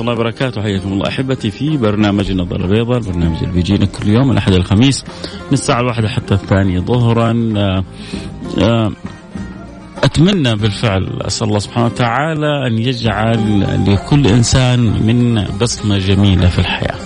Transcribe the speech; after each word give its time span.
الله 0.00 0.12
وبركاته. 0.12 0.62
حياكم 0.62 0.92
الله 0.92 1.08
أحبتي 1.08 1.50
في 1.50 1.76
برنامج 1.76 2.30
النظارة 2.30 2.64
البيضاء 2.64 2.98
البرنامج 2.98 3.36
اللي 3.36 3.52
بيجينا 3.52 3.86
كل 3.86 4.08
يوم 4.08 4.30
الأحد 4.30 4.52
الخميس 4.52 5.04
من 5.24 5.52
الساعة 5.52 5.80
الواحدة 5.80 6.08
حتى 6.08 6.34
الثانية 6.34 6.80
ظهرا. 6.80 7.52
آه، 7.56 7.84
آه، 8.62 8.92
أتمنى 10.02 10.56
بالفعل 10.56 11.22
أسأل 11.22 11.48
الله 11.48 11.58
سبحانه 11.58 11.86
وتعالى 11.86 12.66
أن 12.66 12.78
يجعل 12.78 13.60
لكل 13.92 14.26
إنسان 14.26 14.80
من 14.80 15.44
بصمة 15.60 15.98
جميلة 15.98 16.48
في 16.48 16.58
الحياة. 16.58 16.98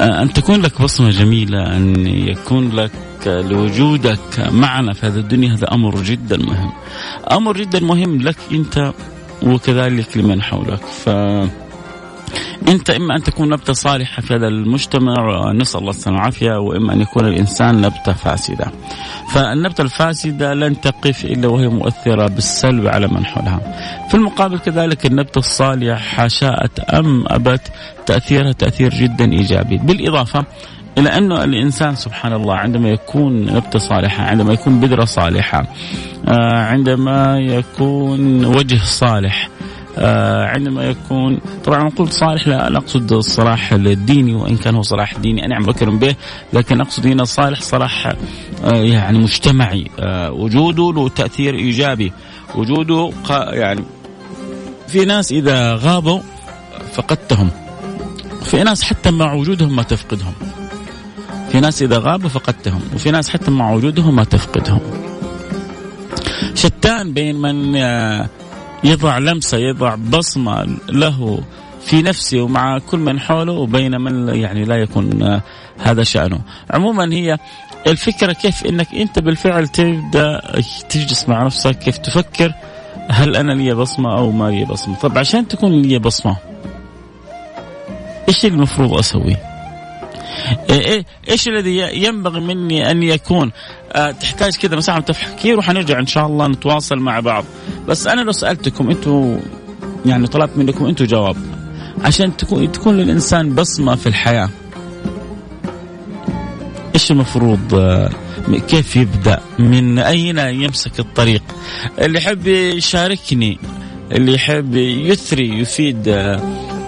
آه، 0.00 0.22
أن 0.22 0.32
تكون 0.32 0.62
لك 0.62 0.82
بصمة 0.82 1.10
جميلة 1.10 1.76
أن 1.76 2.06
يكون 2.06 2.70
لك 2.72 2.90
لوجودك 3.26 4.48
معنا 4.50 4.92
في 4.92 5.06
هذه 5.06 5.16
الدنيا 5.16 5.54
هذا 5.54 5.72
أمر 5.72 6.02
جدا 6.02 6.36
مهم. 6.36 6.72
أمر 7.32 7.56
جدا 7.56 7.80
مهم 7.80 8.20
لك 8.20 8.36
أنت 8.52 8.92
وكذلك 9.42 10.16
لمن 10.16 10.42
حولك 10.42 10.86
ف 10.86 11.08
انت 12.68 12.90
إما 12.90 13.16
أن 13.16 13.22
تكون 13.22 13.48
نبتة 13.48 13.72
صالحة 13.72 14.22
في 14.22 14.34
هذا 14.34 14.48
المجتمع 14.48 15.52
نسأل 15.52 15.80
الله 15.80 15.90
السلامة 15.90 16.18
والعافية 16.18 16.58
وإما 16.58 16.92
أن 16.92 17.00
يكون 17.00 17.26
الإنسان 17.26 17.80
نبتة 17.80 18.12
فاسدة. 18.12 18.72
فالنبتة 19.32 19.82
الفاسدة 19.82 20.54
لن 20.54 20.80
تقف 20.80 21.24
إلا 21.24 21.48
وهي 21.48 21.68
مؤثرة 21.68 22.26
بالسلب 22.26 22.86
على 22.86 23.08
من 23.08 23.26
حولها. 23.26 23.60
في 24.08 24.14
المقابل 24.14 24.58
كذلك 24.58 25.06
النبتة 25.06 25.38
الصالحة 25.38 26.28
شاءت 26.28 26.80
أم 26.80 27.24
أبت 27.26 27.72
تأثيرها 28.06 28.52
تأثير 28.52 28.90
جدا 28.94 29.32
إيجابي، 29.32 29.76
بالإضافة 29.76 30.44
إلى 30.98 31.08
أنه 31.08 31.44
الإنسان 31.44 31.96
سبحان 31.96 32.32
الله 32.32 32.54
عندما 32.54 32.88
يكون 32.88 33.44
نبتة 33.44 33.78
صالحة، 33.78 34.24
عندما 34.24 34.52
يكون 34.52 34.80
بذرة 34.80 35.04
صالحة، 35.04 35.66
آه، 36.28 36.62
عندما 36.62 37.38
يكون 37.38 38.44
وجه 38.44 38.78
صالح، 38.84 39.48
آه، 39.98 40.44
عندما 40.44 40.84
يكون 40.84 41.40
طبعا 41.64 41.84
نقول 41.84 42.08
صالح 42.12 42.48
لا, 42.48 42.70
لا 42.70 42.78
أقصد 42.78 43.12
الصلاح 43.12 43.72
الديني 43.72 44.34
وإن 44.34 44.56
كان 44.56 44.74
هو 44.74 44.82
صلاح 44.82 45.16
ديني 45.16 45.46
أنا 45.46 45.56
عم 45.56 45.62
بكرم 45.62 45.98
به 45.98 46.14
لكن 46.52 46.80
أقصد 46.80 47.06
هنا 47.06 47.24
صالح 47.24 47.60
صلاح 47.60 48.06
آه، 48.64 48.76
يعني 48.76 49.18
مجتمعي 49.18 49.90
وجوده 50.30 50.92
له 50.92 51.08
تأثير 51.08 51.54
إيجابي 51.54 52.12
وجوده 52.54 53.10
يعني 53.30 53.84
في 54.88 55.04
ناس 55.04 55.32
إذا 55.32 55.74
غابوا 55.74 56.20
فقدتهم 56.92 57.50
في 58.44 58.62
ناس 58.62 58.82
حتى 58.82 59.10
مع 59.10 59.32
وجودهم 59.32 59.76
ما 59.76 59.82
تفقدهم. 59.82 60.32
في 61.54 61.60
ناس 61.60 61.82
إذا 61.82 61.98
غابوا 61.98 62.28
فقدتهم 62.28 62.80
وفي 62.94 63.10
ناس 63.10 63.28
حتى 63.28 63.50
مع 63.50 63.72
وجودهم 63.72 64.16
ما 64.16 64.24
تفقدهم. 64.24 64.80
شتان 66.54 67.12
بين 67.12 67.36
من 67.36 67.76
آه، 67.76 68.28
يضع 68.84 69.18
لمسة 69.18 69.58
يضع 69.58 69.94
بصمة 69.94 70.66
له 70.88 71.42
في 71.80 72.02
نفسه 72.02 72.40
ومع 72.40 72.78
كل 72.78 72.98
من 72.98 73.20
حوله 73.20 73.52
وبين 73.52 74.00
من 74.00 74.28
يعني 74.28 74.64
لا 74.64 74.76
يكون 74.76 75.22
آه، 75.22 75.42
هذا 75.78 76.02
شأنه. 76.02 76.40
عموما 76.70 77.14
هي 77.14 77.38
الفكرة 77.86 78.32
كيف 78.32 78.66
إنك 78.66 78.94
أنت 78.94 79.18
بالفعل 79.18 79.68
تبدأ 79.68 80.40
تجلس 80.88 81.28
مع 81.28 81.44
نفسك 81.44 81.78
كيف 81.78 81.98
تفكر 81.98 82.52
هل 83.10 83.36
أنا 83.36 83.52
لي 83.52 83.74
بصمة 83.74 84.18
أو 84.18 84.30
ما 84.30 84.50
لي 84.50 84.64
بصمة؟ 84.64 84.96
طب 84.96 85.18
عشان 85.18 85.48
تكون 85.48 85.82
لي 85.82 85.98
بصمة 85.98 86.36
إيش 88.28 88.46
المفروض 88.46 89.02
إيه، 89.26 89.53
إيش 91.30 91.48
الذي 91.48 92.04
ينبغي 92.04 92.40
مني 92.40 92.90
أن 92.90 93.02
يكون؟ 93.02 93.52
أه 93.92 94.10
تحتاج 94.10 94.56
كذا 94.56 94.76
مساحه 94.76 95.00
تفكير 95.00 95.58
وحنرجع 95.58 95.98
إن 95.98 96.06
شاء 96.06 96.26
الله 96.26 96.46
نتواصل 96.48 96.98
مع 96.98 97.20
بعض. 97.20 97.44
بس 97.88 98.06
أنا 98.06 98.20
لو 98.20 98.32
سألتكم 98.32 98.90
أنتم 98.90 99.40
يعني 100.06 100.26
طلبت 100.26 100.56
منكم 100.56 100.86
أنتم 100.86 101.04
جواب. 101.04 101.36
عشان 102.04 102.36
تكون 102.36 102.72
تكون 102.72 102.96
للإنسان 102.96 103.54
بصمة 103.54 103.94
في 103.94 104.06
الحياة. 104.06 104.48
إيش 106.94 107.10
المفروض؟ 107.10 107.74
أه 107.74 108.10
كيف 108.68 108.96
يبدأ؟ 108.96 109.40
من 109.58 109.98
أين 109.98 110.38
يمسك 110.38 111.00
الطريق؟ 111.00 111.42
اللي 111.98 112.18
يحب 112.18 112.46
يشاركني 112.46 113.58
اللي 114.12 114.34
يحب 114.34 114.74
يثري 114.76 115.60
يفيد 115.60 116.08
أه 116.08 116.40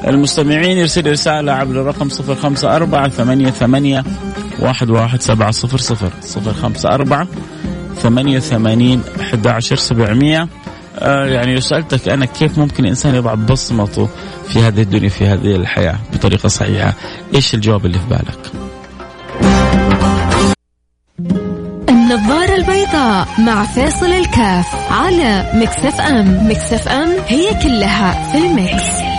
المستمعين 0.06 0.78
يرسل 0.78 1.10
رسالة 1.10 1.52
عبر 1.52 1.80
الرقم 1.80 2.08
صفر 2.08 2.34
خمسة 2.34 2.76
أربعة 2.76 3.08
ثمانية 3.08 3.50
ثمانية 3.50 4.04
واحد 4.58 4.90
واحد 4.90 5.22
سبعة 5.22 5.50
صفر 5.50 5.78
صفر 5.78 6.10
صفر 6.20 6.52
خمسة 6.52 6.94
أربعة 6.94 7.28
ثمانية 7.96 8.38
ثمانين 8.38 9.02
أحد 9.20 9.46
عشر 9.46 9.76
سبعمية. 9.76 10.48
آه 10.98 11.26
يعني 11.26 11.54
لو 11.54 11.60
سألتك 11.60 12.08
أنا 12.08 12.26
كيف 12.26 12.58
ممكن 12.58 12.84
الإنسان 12.84 13.14
يضع 13.14 13.34
بصمته 13.34 14.08
في 14.48 14.58
هذه 14.58 14.82
الدنيا 14.82 15.08
في 15.08 15.26
هذه 15.26 15.56
الحياة 15.56 15.96
بطريقة 16.12 16.48
صحيحة؟ 16.48 16.94
إيش 17.34 17.54
الجواب 17.54 17.86
اللي 17.86 17.98
في 17.98 18.06
بالك؟ 18.10 18.66
النظارة 21.88 22.54
البيضاء 22.54 23.28
مع 23.38 23.64
فيصل 23.64 24.06
الكاف 24.06 24.92
على 24.92 25.50
Mix 25.54 26.00
FM. 26.00 26.50
Mix 26.50 26.88
FM 26.88 27.09
هي 27.28 27.62
كلها 27.62 28.32
في 28.32 28.38
ال 28.38 28.54
mix. 28.54 29.16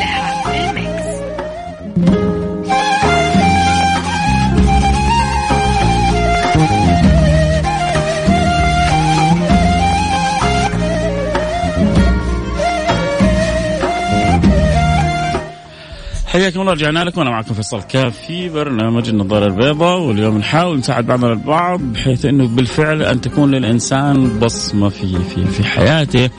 حياكم 16.37 16.61
الله 16.61 16.73
رجعنا 16.73 17.03
لكم 17.03 17.21
أنا 17.21 17.29
معكم 17.29 17.53
فيصل 17.53 17.81
كاف 17.81 18.17
في 18.17 18.49
برنامج 18.49 19.09
النظارة 19.09 19.45
البيضاء 19.45 19.99
واليوم 19.99 20.37
نحاول 20.37 20.77
نساعد 20.77 21.05
بعضنا 21.07 21.33
البعض 21.33 21.79
بحيث 21.79 22.25
إنه 22.25 22.47
بالفعل 22.47 23.01
أن 23.01 23.21
تكون 23.21 23.51
للإنسان 23.51 24.39
بصمة 24.39 24.89
في 24.89 25.19
في 25.19 25.45
في 25.45 25.63
حياته. 25.63 26.29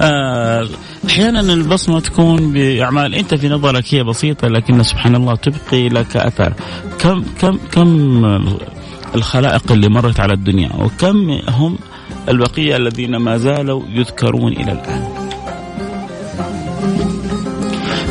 آه، 0.00 0.68
أحيانا 1.06 1.40
البصمة 1.40 2.00
تكون 2.00 2.52
بأعمال 2.52 3.14
أنت 3.14 3.34
في 3.34 3.48
نظرك 3.48 3.94
هي 3.94 4.04
بسيطة 4.04 4.48
لكن 4.48 4.82
سبحان 4.82 5.14
الله 5.14 5.36
تبقي 5.36 5.88
لك 5.88 6.16
أثر. 6.16 6.52
كم 6.98 7.24
كم 7.40 7.58
كم 7.72 8.24
الخلائق 9.14 9.72
اللي 9.72 9.88
مرت 9.88 10.20
على 10.20 10.32
الدنيا 10.32 10.70
وكم 10.78 11.30
هم 11.48 11.78
البقية 12.28 12.76
الذين 12.76 13.16
ما 13.16 13.36
زالوا 13.38 13.82
يذكرون 13.88 14.52
إلى 14.52 14.72
الآن. 14.72 15.11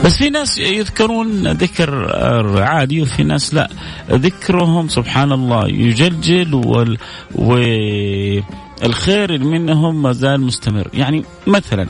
بس 0.05 0.17
في 0.17 0.29
ناس 0.29 0.57
يذكرون 0.57 1.47
ذكر 1.47 2.15
عادي 2.63 3.01
وفي 3.01 3.23
ناس 3.23 3.53
لا 3.53 3.69
ذكرهم 4.11 4.87
سبحان 4.87 5.31
الله 5.31 5.67
يجلجل 5.67 6.53
وال 6.53 6.97
والخير 7.35 9.43
منهم 9.43 10.01
ما 10.01 10.11
زال 10.11 10.41
مستمر. 10.41 10.87
يعني 10.93 11.23
مثلا 11.47 11.87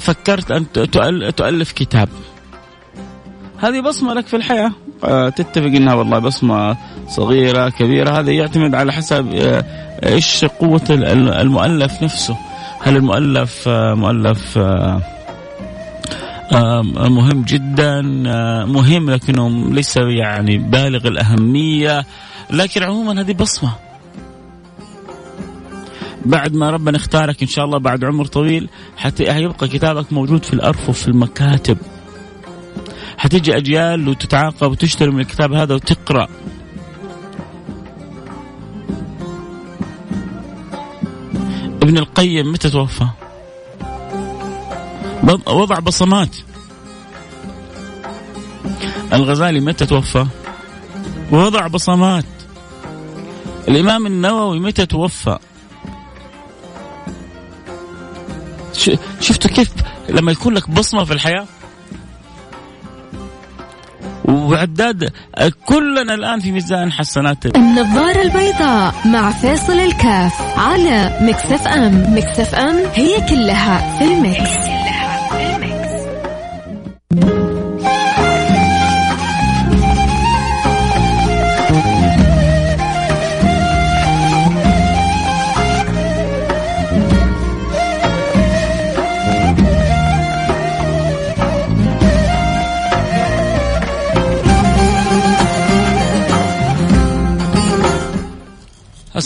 فكرت 0.00 0.50
أن 0.50 0.72
تؤلف 1.36 1.72
كتاب 1.72 2.08
هذه 3.58 3.80
بصمة 3.80 4.14
لك 4.14 4.26
في 4.26 4.36
الحياة؟ 4.36 4.72
آه، 5.04 5.28
تتفق 5.28 5.64
إنها 5.64 5.94
والله 5.94 6.18
بصمة 6.18 6.76
صغيرة 7.08 7.68
كبيرة 7.68 8.20
هذا 8.20 8.30
يعتمد 8.30 8.74
على 8.74 8.92
حسب 8.92 9.34
آه، 9.34 9.64
إيش 10.06 10.44
قوة 10.44 10.82
المؤلف 11.40 12.02
نفسه. 12.02 12.36
هل 12.82 12.96
المؤلف 12.96 13.68
آه، 13.68 13.94
مؤلف 13.94 14.58
مهم 16.52 17.42
جدا 17.42 18.02
مهم 18.66 19.10
لكنه 19.10 19.70
ليس 19.70 19.96
يعني 19.96 20.58
بالغ 20.58 21.08
الأهمية 21.08 22.06
لكن 22.50 22.82
عموما 22.82 23.20
هذه 23.20 23.32
بصمة. 23.32 23.72
بعد 26.26 26.54
ما 26.54 26.70
ربنا 26.70 26.96
اختارك 26.96 27.42
إن 27.42 27.48
شاء 27.48 27.64
الله 27.64 27.78
بعد 27.78 28.04
عمر 28.04 28.24
طويل 28.24 28.68
حتى 28.96 29.24
يبقى 29.24 29.68
كتابك 29.68 30.12
موجود 30.12 30.44
في 30.44 30.52
الارفف 30.52 31.02
في 31.02 31.08
المكاتب. 31.08 31.78
حتيجي 33.18 33.56
أجيال 33.56 34.08
وتتعاقب 34.08 34.70
وتشتري 34.70 35.10
من 35.10 35.20
الكتاب 35.20 35.52
هذا 35.52 35.74
وتقرأ. 35.74 36.28
ابن 41.82 41.98
القيم 41.98 42.52
متى 42.52 42.70
توفى؟ 42.70 43.06
وضع 45.46 45.78
بصمات. 45.78 46.36
الغزالي 49.12 49.60
متى 49.60 49.86
توفى؟ 49.86 50.26
وضع 51.32 51.66
بصمات. 51.66 52.24
الإمام 53.68 54.06
النووي 54.06 54.60
متى 54.60 54.86
توفى؟ 54.86 55.38
شفتوا 59.20 59.50
كيف 59.50 59.70
لما 60.08 60.32
يكون 60.32 60.54
لك 60.54 60.70
بصمة 60.70 61.04
في 61.04 61.12
الحياة؟ 61.12 61.46
وعداد 64.24 65.12
كلنا 65.66 66.14
الآن 66.14 66.40
في 66.40 66.52
ميزان 66.52 66.92
حسنات. 66.92 67.46
النظارة 67.56 68.22
البيضاء 68.22 68.94
مع 69.06 69.30
فيصل 69.30 69.72
الكاف 69.72 70.58
على 70.58 71.18
Mix 71.20 71.68
FM. 71.68 72.14
Mix 72.16 72.54
FM 72.54 72.76
هي 72.94 73.20
كلها 73.28 73.98
في 73.98 74.04
ال 74.04 74.19
mix. 74.19 74.79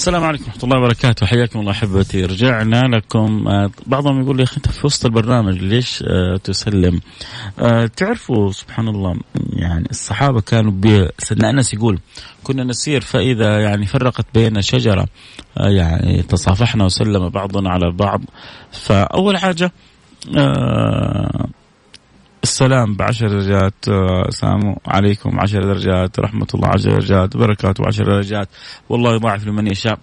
السلام 0.04 0.24
عليكم 0.24 0.44
ورحمة 0.44 0.64
الله 0.64 0.78
وبركاته. 0.78 1.26
حياكم 1.26 1.60
الله 1.60 1.72
أحبتي. 1.72 2.24
رجعنا 2.24 2.96
لكم. 2.96 3.48
آه، 3.48 3.70
بعضهم 3.86 4.22
يقول 4.22 4.36
لي 4.36 4.42
أخي 4.42 4.56
أنت 4.56 4.68
في 4.68 4.86
وسط 4.86 5.06
البرنامج 5.06 5.58
ليش 5.58 6.04
آه، 6.06 6.36
تسلم؟ 6.36 7.00
آه، 7.58 7.86
تعرفوا 7.86 8.52
سبحان 8.52 8.88
الله 8.88 9.16
يعني 9.52 9.86
الصحابة 9.90 10.40
كانوا 10.40 11.08
سيدنا 11.18 11.50
أنس 11.50 11.74
يقول 11.74 11.98
كنا 12.42 12.64
نسير 12.64 13.00
فإذا 13.00 13.60
يعني 13.60 13.86
فرقت 13.86 14.26
بين 14.34 14.62
شجرة 14.62 15.06
يعني 15.56 16.22
تصافحنا 16.22 16.84
وسلم 16.84 17.28
بعضنا 17.28 17.70
على 17.70 17.90
بعض. 17.90 18.20
فأول 18.72 19.38
حاجة 19.38 19.72
السلام 22.44 22.94
بعشر 22.96 23.28
درجات 23.28 23.74
السلام 24.28 24.76
عليكم 24.86 25.40
عشر 25.40 25.62
درجات 25.62 26.20
رحمة 26.20 26.46
الله 26.54 26.68
عشر 26.68 26.90
درجات 26.90 27.36
بركاته 27.36 27.86
عشر 27.86 28.04
درجات. 28.04 28.48
والله 28.88 29.14
يضاعف 29.14 29.46
لمن 29.46 29.66
يشاء. 29.66 29.98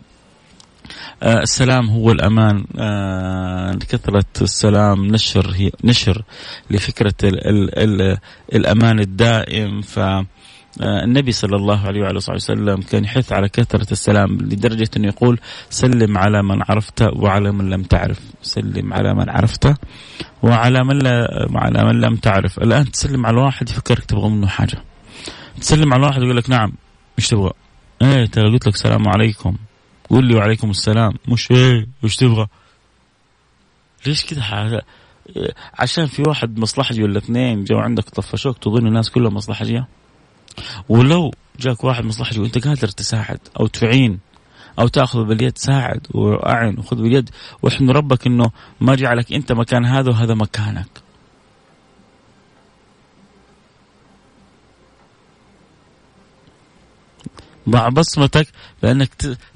آه 1.24 1.42
السلام 1.42 1.90
هو 1.90 2.12
الأمان. 2.12 2.66
آه 2.80 3.72
كثرة 3.90 4.26
السلام 4.42 5.06
نشر 5.06 5.52
هي 5.56 5.72
نشر 5.84 6.24
لفكرة 6.70 7.14
ال 7.24 7.48
ال 7.48 7.80
ال 7.80 8.18
الأمان 8.54 9.00
الدائم. 9.00 9.82
ف 9.82 10.00
آه، 10.00 10.26
النبي 10.82 11.32
صلى 11.32 11.56
الله 11.56 11.88
عليه 11.88 12.02
وعلى 12.02 12.20
صحبه 12.20 12.36
وسلم 12.36 12.82
كان 12.82 13.04
يحث 13.04 13.32
على 13.32 13.50
كثرة 13.50 13.92
السلام 13.92 14.38
لدرجة 14.38 14.90
أنه 14.98 15.08
يقول 15.08 15.40
سلم 15.70 16.18
على 16.18 16.44
من 16.44 16.62
عرفت 16.70 17.02
وعلى 17.02 17.52
من 17.52 17.70
لم 17.70 17.84
تعرف. 17.84 18.20
سلم 18.42 18.94
على 18.94 19.14
من 19.14 19.30
عرفت 19.30 19.74
وعلى 20.44 20.84
من 20.84 21.00
لا 21.00 21.48
على 21.56 21.86
من 21.86 22.02
لم 22.02 22.16
تعرف. 22.16 22.60
الآن 22.60 22.92
تسلم 22.92 23.26
على 23.26 23.42
واحد 23.42 23.70
يفكرك 23.70 24.06
تبغى 24.06 24.30
منه 24.30 24.48
حاجة. 24.48 24.84
تسلم 25.62 25.94
على 25.94 26.06
واحد 26.06 26.22
يقول 26.22 26.38
لك 26.38 26.50
نعم 26.50 26.74
إيش 27.20 27.28
تبغى؟ 27.28 27.52
إيه 28.02 28.26
ترى 28.26 28.52
قلت 28.52 28.68
لك 28.68 28.74
السلام 28.74 29.08
عليكم. 29.08 29.56
قول 30.10 30.26
لي 30.26 30.36
وعليكم 30.36 30.70
السلام. 30.70 31.14
مش 31.28 31.52
إيه 31.52 31.88
وش 32.04 32.16
تبغى؟ 32.16 32.48
ليش 34.06 34.26
كذا 34.26 34.42
حاجة 34.42 34.82
عشان 35.80 36.06
في 36.06 36.22
واحد 36.28 36.60
مصلحجي 36.60 37.04
ولا 37.04 37.18
اثنين 37.18 37.64
جو 37.64 37.78
عندك 37.78 38.04
طفشوك 38.04 38.58
تظن 38.58 38.88
الناس 38.88 39.10
كلها 39.10 39.30
مصلحجيه 39.30 39.88
ولو 40.90 41.32
جاك 41.60 41.84
واحد 41.84 42.06
مصلحة 42.06 42.40
وانت 42.40 42.68
قادر 42.68 42.88
تساعد 42.88 43.40
أو 43.60 43.68
تعين 43.68 44.20
أو 44.80 44.88
تاخذ 44.88 45.24
باليد 45.24 45.58
ساعد 45.58 46.08
واعن 46.12 46.80
وخذ 46.80 46.96
باليد 47.02 47.30
واحمد 47.62 47.90
ربك 47.90 48.28
انه 48.28 48.52
ما 48.82 48.96
جعلك 48.96 49.34
انت 49.34 49.52
مكان 49.52 49.86
هذا 49.86 50.10
وهذا 50.10 50.34
مكانك. 50.34 50.88
ضع 57.70 57.90
بصمتك 57.90 58.48
لأنك 58.84 59.10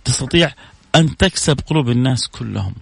تستطيع 0.06 0.52
أن 0.96 1.18
تكسب 1.18 1.60
قلوب 1.68 1.90
الناس 1.90 2.28
كلهم. 2.28 2.74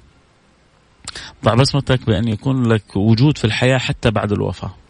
ضع 1.43 1.53
بصمتك 1.53 2.05
بأن 2.05 2.27
يكون 2.27 2.67
لك 2.67 2.95
وجود 2.95 3.37
في 3.37 3.45
الحياة 3.45 3.77
حتى 3.77 4.11
بعد 4.11 4.31
الوفاة. 4.31 4.82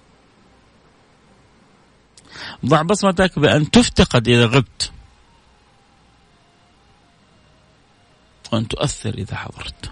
ضع 2.65 2.81
بصمتك 2.81 3.39
بأن 3.39 3.71
تفتقد 3.71 4.27
إذا 4.27 4.45
غبت. 4.45 4.91
وأن 8.51 8.67
تؤثر 8.67 9.13
إذا 9.13 9.35
حضرت. 9.35 9.91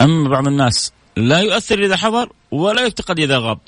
أما 0.00 0.28
بعض 0.28 0.46
الناس 0.46 0.92
لا 1.16 1.40
يؤثر 1.40 1.84
إذا 1.84 1.96
حضر 1.96 2.32
ولا 2.50 2.86
يفتقد 2.86 3.20
إذا 3.20 3.38
غاب. 3.38 3.58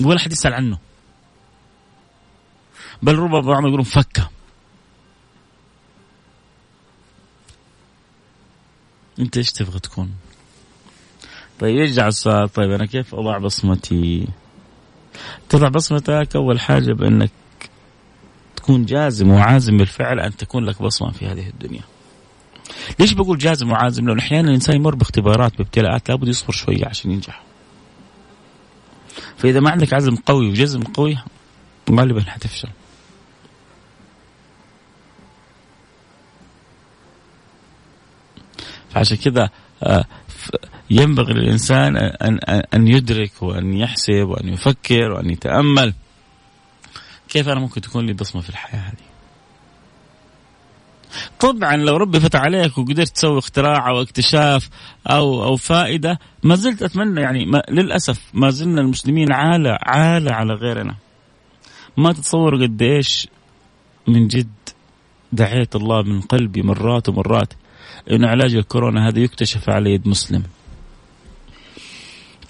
ولا 0.00 0.18
حد 0.18 0.32
يسأل 0.32 0.54
عنه. 0.54 0.78
بل 3.02 3.18
ربما 3.18 3.40
بعضهم 3.40 3.66
يقولون 3.66 3.84
فكة. 3.84 4.30
أنت 9.18 9.36
إيش 9.36 9.52
تبغى 9.52 9.78
تكون؟ 9.78 10.16
طيب 11.60 11.76
يرجع 11.76 12.06
السؤال 12.06 12.48
طيب 12.48 12.70
أنا 12.70 12.86
كيف 12.86 13.14
أضع 13.14 13.38
بصمتي؟ 13.38 14.28
تضع 15.48 15.68
بصمتك 15.68 16.36
أول 16.36 16.60
حاجة 16.60 16.92
بإنك 16.92 17.30
تكون 18.56 18.84
جازم 18.84 19.30
وعازم 19.30 19.76
بالفعل 19.76 20.20
أن 20.20 20.36
تكون 20.36 20.64
لك 20.64 20.82
بصمة 20.82 21.10
في 21.10 21.26
هذه 21.26 21.48
الدنيا. 21.48 21.82
ليش 22.98 23.12
بقول 23.12 23.38
جازم 23.38 23.70
وعازم؟ 23.70 24.08
لأنه 24.08 24.20
أحيانا 24.20 24.48
الإنسان 24.48 24.76
يمر 24.76 24.94
باختبارات 24.94 25.58
بابتلاءات 25.58 26.08
لابد 26.08 26.28
يصبر 26.28 26.52
شوية 26.52 26.86
عشان 26.86 27.10
ينجح. 27.10 27.42
فإذا 29.36 29.60
ما 29.60 29.70
عندك 29.70 29.92
عزم 29.92 30.16
قوي 30.16 30.48
وجزم 30.48 30.82
قوي 30.82 31.18
غالبا 31.90 32.22
حتفشل. 32.22 32.68
فعشان 38.90 39.16
كذا 39.16 39.50
آه، 39.82 40.04
ينبغي 40.90 41.32
للإنسان 41.32 41.96
أن, 41.96 42.38
أن 42.74 42.88
يدرك 42.88 43.42
وأن 43.42 43.74
يحسب 43.74 44.24
وأن 44.28 44.48
يفكر 44.48 45.10
وأن 45.12 45.30
يتأمل. 45.30 45.94
كيف 47.28 47.48
أنا 47.48 47.60
ممكن 47.60 47.80
تكون 47.80 48.06
لي 48.06 48.12
بصمة 48.12 48.42
في 48.42 48.48
الحياة 48.48 48.80
هذه؟ 48.80 49.10
طبعا 51.40 51.76
لو 51.76 51.96
ربي 51.96 52.20
فتح 52.20 52.40
عليك 52.40 52.78
وقدرت 52.78 53.08
تسوي 53.08 53.38
اختراع 53.38 53.88
أو 53.88 54.02
اكتشاف 54.02 54.68
أو 55.06 55.44
أو 55.44 55.56
فائدة 55.56 56.18
ما 56.42 56.54
زلت 56.54 56.82
أتمنى 56.82 57.20
يعني 57.20 57.46
ما 57.46 57.62
للأسف 57.68 58.20
ما 58.34 58.50
زلنا 58.50 58.80
المسلمين 58.80 59.32
عالة 59.32 59.78
عالة 59.82 60.32
على 60.32 60.54
غيرنا. 60.54 60.96
ما 61.96 62.12
تتصور 62.12 62.62
قد 62.62 62.82
إيش 62.82 63.28
من 64.08 64.28
جد 64.28 64.48
دعيت 65.32 65.76
الله 65.76 66.02
من 66.02 66.20
قلبي 66.20 66.62
مرات 66.62 67.08
ومرات 67.08 67.52
إنه 68.10 68.28
علاج 68.28 68.54
الكورونا 68.54 69.08
هذا 69.08 69.18
يكتشف 69.18 69.70
على 69.70 69.90
يد 69.94 70.08
مسلم. 70.08 70.42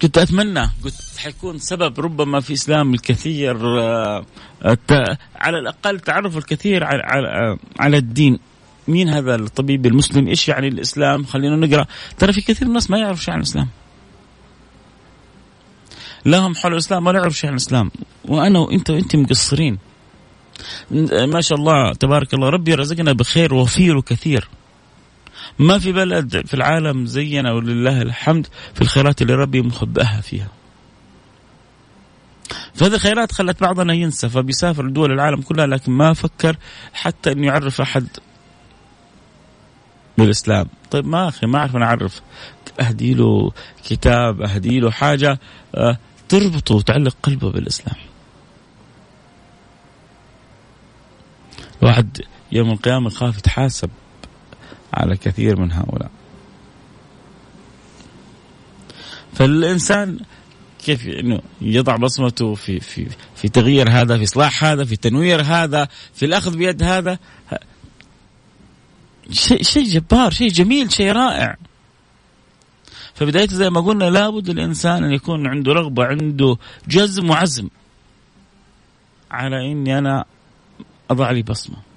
كنت 0.02 0.18
أتمنى 0.18 0.70
قلت 0.84 0.94
حيكون 1.18 1.58
سبب 1.58 2.00
ربما 2.00 2.40
في 2.40 2.52
إسلام 2.52 2.94
الكثير 2.94 3.80
آه، 3.80 4.24
على 5.36 5.58
الأقل 5.58 6.00
تعرف 6.00 6.36
الكثير 6.36 6.84
على, 6.84 7.02
على, 7.02 7.56
على 7.80 7.96
الدين. 7.96 8.38
مين 8.88 9.08
هذا 9.08 9.34
الطبيب 9.34 9.86
المسلم؟ 9.86 10.28
إيش 10.28 10.48
يعني 10.48 10.68
الإسلام؟ 10.68 11.24
خلينا 11.24 11.56
نقرأ. 11.56 11.86
ترى 12.18 12.32
في 12.32 12.40
كثير 12.40 12.62
من 12.62 12.68
الناس 12.68 12.90
ما 12.90 12.98
يعرفوا 12.98 13.22
شيء 13.22 13.34
عن 13.34 13.40
الإسلام. 13.40 13.68
لهم 16.26 16.54
حول 16.54 16.72
الإسلام 16.72 17.04
ما 17.04 17.12
يعرفوا 17.12 17.30
شيء 17.30 17.50
عن 17.50 17.56
الإسلام. 17.56 17.90
وأنا 18.24 18.58
وأنت 18.58 18.90
وأنت 18.90 19.16
مقصرين. 19.16 19.78
ما 21.10 21.40
شاء 21.40 21.58
الله 21.58 21.92
تبارك 21.92 22.34
الله 22.34 22.48
ربي 22.48 22.74
رزقنا 22.74 23.12
بخير 23.12 23.54
وفير 23.54 23.96
وكثير 23.96 24.48
ما 25.58 25.78
في 25.78 25.92
بلد 25.92 26.46
في 26.46 26.54
العالم 26.54 27.06
زينا 27.06 27.52
ولله 27.52 28.02
الحمد 28.02 28.46
في 28.74 28.80
الخيرات 28.80 29.22
اللي 29.22 29.34
ربي 29.34 29.62
مخبأها 29.62 30.20
فيها. 30.20 30.48
فهذه 32.74 32.94
الخيرات 32.94 33.32
خلت 33.32 33.60
بعضنا 33.60 33.94
ينسى 33.94 34.28
فبيسافر 34.28 34.86
لدول 34.86 35.12
العالم 35.12 35.42
كلها 35.42 35.66
لكن 35.66 35.92
ما 35.92 36.12
فكر 36.12 36.56
حتى 36.92 37.32
إنه 37.32 37.46
يعرف 37.46 37.80
أحد 37.80 38.06
بالإسلام. 40.18 40.66
طيب 40.90 41.06
ما 41.06 41.28
أخي 41.28 41.46
ما 41.46 41.58
أعرف 41.58 41.76
أنا 41.76 41.84
أعرف 41.84 42.22
أهدي 42.80 43.14
له 43.14 43.52
كتاب 43.84 44.42
أهدي 44.42 44.80
له 44.80 44.90
حاجة 44.90 45.38
أه 45.74 45.98
تربطه 46.28 46.74
وتعلق 46.74 47.16
قلبه 47.22 47.50
بالإسلام. 47.50 47.96
الواحد 51.82 52.20
يوم 52.52 52.70
القيامة 52.70 53.06
يخاف 53.06 53.38
يتحاسب. 53.38 53.90
على 54.94 55.16
كثير 55.16 55.60
من 55.60 55.72
هؤلاء. 55.72 56.10
فالإنسان 59.34 60.18
كيف 60.84 61.06
إنه 61.06 61.40
يضع 61.60 61.96
بصمته 61.96 62.54
في 62.54 62.80
في 62.80 63.06
في 63.36 63.48
تغيير 63.48 63.90
هذا 63.90 64.18
في 64.18 64.24
إصلاح 64.24 64.64
هذا 64.64 64.84
في 64.84 64.96
تنوير 64.96 65.42
هذا 65.42 65.88
في 66.14 66.26
الأخذ 66.26 66.56
بيد 66.56 66.82
هذا. 66.82 67.18
شيء 69.30 69.62
شيء 69.62 69.84
جبار 69.84 70.30
شيء 70.30 70.48
جميل 70.48 70.92
شيء 70.92 71.12
رائع. 71.12 71.56
فبدايته 73.14 73.54
زي 73.54 73.70
ما 73.70 73.80
قلنا 73.80 74.04
لابد 74.04 74.48
الإنسان 74.48 75.04
أن 75.04 75.12
يكون 75.12 75.46
عنده 75.46 75.72
رغبة 75.72 76.04
عنده 76.04 76.56
جزم 76.88 77.30
وعزم 77.30 77.68
على 79.30 79.72
إني 79.72 79.98
أنا 79.98 80.24
أضع 81.10 81.30
لي 81.30 81.42
بصمة. 81.42 81.89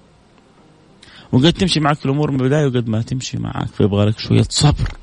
وقد 1.34 1.54
تمشي 1.54 1.80
معك 1.80 2.06
الأمور 2.06 2.32
من 2.32 2.42
البداية 2.42 2.66
وقد 2.66 2.88
ما 2.88 3.02
تمشي 3.02 3.38
معك 3.38 3.68
فيبغى 3.68 4.06
لك 4.06 4.20
شوية 4.20 4.46
صبر 4.50 4.98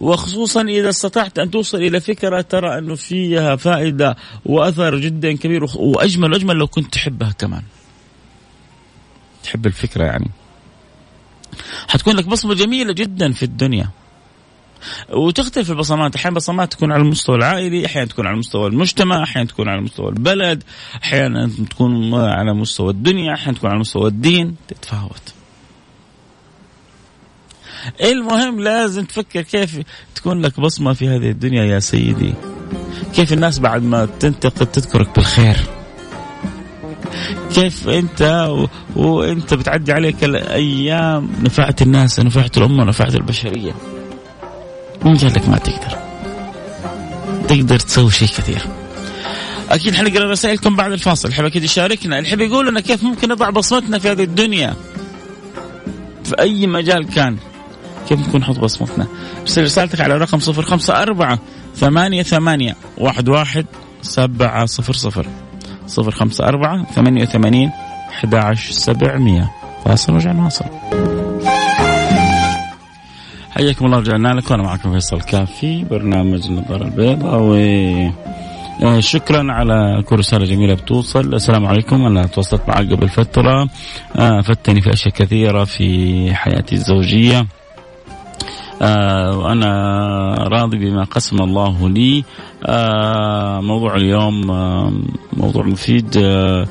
وخصوصا 0.00 0.62
إذا 0.62 0.88
استطعت 0.88 1.38
أن 1.38 1.50
توصل 1.50 1.78
إلى 1.78 2.00
فكرة 2.00 2.40
ترى 2.40 2.78
انه 2.78 2.94
فيها 2.94 3.56
فائدة 3.56 4.16
وأثر 4.46 4.98
جدا 4.98 5.36
كبير 5.36 5.64
وأجمل 5.76 6.32
وأجمل 6.32 6.56
لو 6.56 6.66
كنت 6.66 6.92
تحبها 6.92 7.30
كمان. 7.30 7.62
تحب 9.42 9.66
الفكرة 9.66 10.04
يعني. 10.04 10.30
حتكون 11.88 12.16
لك 12.16 12.26
بصمة 12.26 12.54
جميلة 12.54 12.92
جدا 12.92 13.32
في 13.32 13.42
الدنيا. 13.42 13.90
وتختلف 15.10 15.70
البصمات. 15.70 16.14
أحيانا 16.14 16.36
بصمات 16.36 16.72
تكون 16.72 16.92
على 16.92 17.02
المستوى 17.02 17.36
العائلي 17.36 17.86
أحيانا 17.86 18.08
تكون 18.08 18.26
على 18.26 18.36
مستوى 18.36 18.66
المجتمع 18.66 19.22
أحيانا 19.22 19.48
تكون 19.48 19.68
على 19.68 19.80
مستوى 19.80 20.08
البلد 20.08 20.62
أحيانا 21.02 21.50
تكون 21.70 22.14
على 22.14 22.54
مستوى 22.54 22.90
الدنيا 22.90 23.34
أحيانا 23.34 23.58
تكون 23.58 23.70
على 23.70 23.78
مستوى 23.78 24.08
الدين. 24.08 24.56
تتفاوت. 24.68 25.34
المهم 28.04 28.60
لازم 28.60 29.04
تفكر 29.04 29.42
كيف 29.42 29.80
تكون 30.14 30.42
لك 30.42 30.60
بصمة 30.60 30.92
في 30.92 31.08
هذه 31.08 31.30
الدنيا 31.30 31.64
يا 31.64 31.78
سيدي. 31.80 32.34
كيف 33.14 33.32
الناس 33.32 33.58
بعد 33.58 33.82
ما 33.82 34.08
تنتقد 34.20 34.66
تذكرك 34.66 35.14
بالخير. 35.14 35.56
كيف 37.54 37.88
أنت 37.88 38.48
و... 38.50 38.66
وأنت 39.00 39.54
بتعدي 39.54 39.92
عليك 39.92 40.24
الأيام 40.24 41.30
نفعت 41.42 41.82
الناس 41.82 42.20
نفعت 42.20 42.58
الأمة 42.58 42.84
نفعت 42.84 43.14
البشرية. 43.14 43.74
مين 45.04 45.16
قال 45.16 45.32
لك 45.32 45.48
ما 45.48 45.58
تقدر. 45.58 45.98
تقدر 47.48 47.78
تسوي 47.78 48.10
شيء 48.10 48.28
كثير. 48.28 48.62
أكيد 49.70 49.94
حنقرا 49.94 50.30
رسائلكم 50.30 50.76
بعد 50.76 50.92
الفاصل. 50.92 51.28
الحب 51.28 51.44
أكيد 51.44 51.64
يشاركنا. 51.64 52.18
الحب 52.18 52.40
يقول 52.40 52.68
لنا 52.68 52.80
كيف 52.80 53.04
ممكن 53.04 53.28
نضع 53.28 53.50
بصمتنا 53.50 53.98
في 53.98 54.10
هذه 54.10 54.22
الدنيا؟ 54.22 54.74
في 56.24 56.40
أي 56.40 56.66
مجال 56.66 57.06
كان؟ 57.06 57.36
كيف 58.08 58.18
ممكن 58.18 58.38
نحط 58.38 58.58
بصمتنا؟ 58.58 59.06
ارسل 59.40 59.64
رسالتك 59.64 60.00
على 60.00 60.16
رقم 60.16 60.38
صفر 60.38 60.62
خمسة 60.62 61.02
أربعة 61.02 61.38
ثمانية 61.76 62.22
ثمانية 62.22 62.76
واحد 62.98 63.28
واحد 63.28 63.66
سبعة 64.02 64.66
صفر 64.66 64.92
صفر. 64.92 65.26
صفر 65.86 66.10
خمسة 66.10 66.44
أربعة 66.44 66.86
ثمانية 66.94 67.22
وثمانين 67.22 67.70
أحد 68.10 68.34
عشر 68.34 68.72
سبعمية. 68.72 69.50
فاصل 69.84 70.12
ورجع 70.12 70.32
نواصل 70.32 70.64
حياكم 73.54 73.86
الله 73.86 73.98
رجعنا 73.98 74.28
لكم. 74.28 74.54
أنا 74.54 74.62
معكم 74.62 74.92
فيصل 74.92 75.20
كافي 75.20 75.84
برنامج 75.84 76.46
النظاره 76.46 76.84
البيضاء 76.84 77.40
و 77.40 77.54
آه، 78.82 79.00
شكرا 79.00 79.52
على 79.52 80.02
كل 80.06 80.16
رسالة 80.16 80.44
جميلة 80.44 80.74
بتوصل. 80.74 81.34
السلام 81.34 81.66
عليكم. 81.66 82.06
أنا 82.06 82.26
تواصلت 82.26 82.62
معك 82.68 82.90
قبل 82.90 83.08
فترة. 83.08 83.68
آه، 84.16 84.40
فتني 84.40 84.80
في 84.80 84.92
أشياء 84.92 85.14
كثيرة 85.14 85.64
في 85.64 86.34
حياتي 86.34 86.74
الزوجية. 86.74 87.46
آه 88.82 89.38
وأنا 89.38 89.70
راضي 90.38 90.76
بما 90.78 91.04
قسم 91.04 91.42
الله 91.42 91.88
لي. 91.88 92.24
موضوع 93.60 93.96
اليوم 93.96 94.50
آه 94.50 94.92
موضوع 95.32 95.66
مفيد. 95.66 96.16
آه 96.16 96.66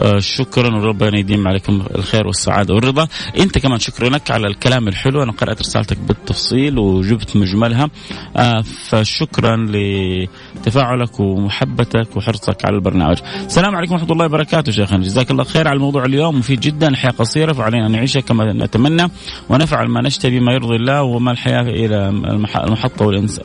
آه 0.00 0.18
شكرا 0.18 0.76
وربنا 0.76 1.18
يديم 1.18 1.48
عليكم 1.48 1.82
الخير 1.94 2.26
والسعادة 2.26 2.74
والرضا. 2.74 3.08
أنت 3.38 3.58
كمان 3.58 3.78
شكرا 3.78 4.08
لك 4.08 4.30
على 4.30 4.46
الكلام 4.46 4.88
الحلو. 4.88 5.22
أنا 5.22 5.32
قرأت 5.32 5.60
رسالتك 5.60 5.98
بالتفصيل 5.98 6.78
وجبت 6.78 7.36
مجملها. 7.36 7.90
آه 8.36 8.62
فشكرا 8.88 9.56
لتفاعلك 9.56 11.20
ومحبتك 11.20 12.16
وحرصك 12.16 12.64
على 12.64 12.76
البرنامج. 12.76 13.16
السلام 13.46 13.76
عليكم 13.76 13.92
ورحمة 13.92 14.12
الله 14.12 14.24
وبركاته 14.24 14.72
شيخنا. 14.72 14.98
جزاك 14.98 15.30
الله 15.30 15.44
خير 15.44 15.68
على 15.68 15.76
الموضوع 15.76 16.04
اليوم. 16.04 16.38
مفيد 16.38 16.60
جدا 16.60 16.88
الحياة 16.88 17.10
قصيرة 17.10 17.52
فعلينا 17.52 17.86
أن 17.86 17.92
نعيشها 17.92 18.20
كما 18.20 18.52
نتمنى 18.52 19.10
ونفعل 19.48 19.88
ما 19.88 20.02
نشتهي 20.02 20.40
بما 20.40 20.52
يرضي 20.52 20.76
الله 20.76 21.02
وما 21.02 21.30
الحياة 21.30 21.62
إلى 21.62 22.08
المحطة 22.64 23.06
والانسان 23.06 23.44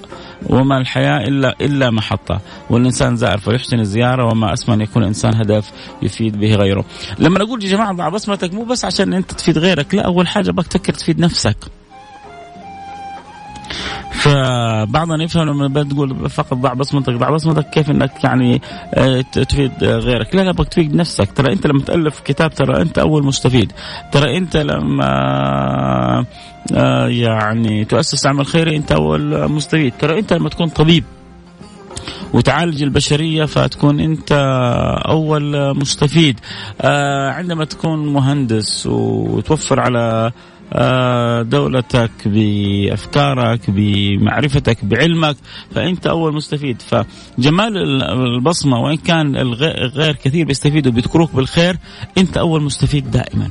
وما 0.50 0.77
الحياة 0.77 1.17
إلا 1.27 1.55
إلا 1.62 1.93
محطة 1.94 2.42
والإنسان 2.70 3.16
زائر 3.16 3.38
فيحسن 3.38 3.80
الزيارة 3.80 4.26
وما 4.26 4.54
أسمى 4.54 4.76
أن 4.76 4.82
يكون 4.82 5.04
الإنسان 5.04 5.36
هدف 5.36 5.72
يفيد 6.02 6.40
به 6.40 6.56
غيره. 6.56 6.86
لما 7.20 7.40
نقول 7.40 7.64
يا 7.64 7.70
جماعة 7.70 7.94
ضع 7.94 8.10
بصمتك 8.10 8.54
مو 8.54 8.64
بس 8.64 8.86
عشان 8.86 9.14
أنت 9.14 9.32
تفيد 9.32 9.58
غيرك 9.58 9.96
لا 9.96 10.02
أول 10.02 10.28
حاجة 10.28 10.52
بك 10.52 10.68
تفكر 10.68 10.94
تفيد 10.94 11.20
نفسك. 11.20 11.58
فبعضنا 14.12 15.24
يفهم 15.24 15.44
لما 15.50 15.68
بتقول 15.68 16.30
فقط 16.30 16.54
ضع 16.54 16.74
بصمتك 16.74 17.14
ضع 17.14 17.30
بصمتك 17.30 17.70
كيف 17.70 17.90
إنك 17.90 18.24
يعني 18.24 18.62
آه، 18.94 19.22
تفيد 19.22 19.84
غيرك؟ 19.84 20.36
لا 20.36 20.42
لا 20.42 20.52
بدك 20.52 20.68
تفيد 20.68 20.96
نفسك. 20.96 21.32
ترى 21.32 21.54
أنت 21.54 21.68
لما 21.68 21.82
تألف 21.82 22.20
كتاب 22.20 22.54
ترى 22.54 22.82
أنت 22.82 22.98
أول 23.00 23.26
مستفيد. 23.26 23.72
ترى 24.12 24.38
أنت 24.38 24.58
لما 24.58 25.06
آه، 26.76 27.08
يعني 27.08 27.86
تؤسس 27.86 28.26
عمل 28.28 28.46
خيري 28.46 28.78
أنت 28.78 28.92
أول 28.92 29.52
مستفيد. 29.52 29.94
ترى 30.00 30.20
أنت 30.20 30.34
لما 30.34 30.50
تكون 30.50 30.70
طبيب. 30.70 31.04
وتعالج 32.34 32.84
البشرية 32.84 33.46
فتكون 33.46 34.00
أنت 34.00 34.32
أول 35.08 35.78
مستفيد. 35.78 36.40
آه، 36.82 37.30
عندما 37.32 37.66
تكون 37.66 38.13
مهندس 38.13 38.88
وتوفر 38.88 39.80
على 39.80 40.32
آه، 40.74 41.42
دولتك 41.42 42.12
بأفكارك 42.25 43.70
بمعرفتك 43.70 44.86
بعلمك 44.86 45.36
فأنت 45.75 46.08
أول 46.08 46.34
مستفيد. 46.34 46.82
فجمال 46.82 48.04
البصمة 48.04 48.80
وإن 48.80 48.98
كان 48.98 49.36
الغير 49.36 50.16
كثير 50.16 50.46
بيستفيدوا 50.46 50.92
بيذكروك 50.92 51.36
بالخير 51.36 51.78
أنت 52.18 52.38
أول 52.38 52.63
مستفيد 52.63 53.12
دائما. 53.12 53.50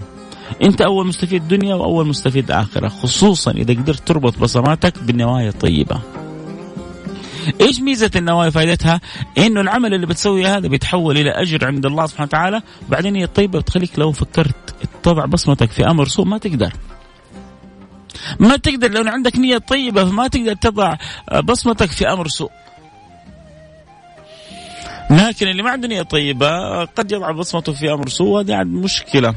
أنت 0.62 0.80
أول 0.80 1.06
مستفيد 1.06 1.48
دنيا 1.48 1.74
وأول 1.74 2.06
مستفيد 2.06 2.50
آخرة 2.50 2.88
خصوصا 2.88 3.50
إذا 3.50 3.74
قدرت 3.74 4.08
تربط 4.08 4.38
بصماتك 4.38 5.02
بالنوايا 5.02 5.48
الطيبة. 5.48 6.21
إيش 7.60 7.80
ميزة 7.80 8.10
النوايا 8.16 8.50
فائدتها؟ 8.50 9.00
إنه 9.38 9.60
العمل 9.60 9.94
اللي 9.94 10.06
بتسويه 10.06 10.56
هذا 10.56 10.68
بيتحول 10.68 11.18
إلى 11.18 11.30
أجر 11.30 11.66
عند 11.66 11.86
الله 11.86 12.06
سبحانه 12.06 12.28
وتعالى، 12.28 12.62
وبعدين 12.88 13.16
هي 13.16 13.24
الطيبة 13.24 13.60
بتخليك 13.60 13.98
لو 13.98 14.12
فكرت 14.12 14.74
تضع 15.02 15.24
بصمتك 15.24 15.70
في 15.70 15.86
أمر 15.86 16.08
سوء 16.08 16.26
ما 16.26 16.38
تقدر. 16.38 16.72
ما 18.40 18.56
تقدر 18.56 18.90
لو 18.90 19.10
عندك 19.10 19.36
نية 19.36 19.58
طيبة 19.58 20.04
فما 20.04 20.28
تقدر 20.28 20.54
تضع 20.54 20.96
بصمتك 21.44 21.90
في 21.90 22.08
أمر 22.08 22.28
سوء 22.28 22.50
لكن 25.10 25.48
اللي 25.48 25.62
ما 25.62 25.70
عنده 25.70 25.88
نية 25.88 26.02
طيبة 26.02 26.84
قد 26.84 27.12
يضع 27.12 27.30
بصمته 27.30 27.72
في 27.72 27.92
أمر 27.92 28.08
سوء 28.08 28.28
وهذه 28.28 28.54
عاد 28.54 28.66
مشكلة 28.66 29.34